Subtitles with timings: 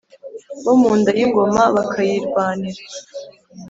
[0.63, 2.81] bo munda y’ingoma bakayirwanira,